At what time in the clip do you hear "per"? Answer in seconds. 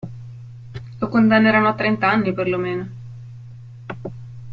2.33-2.47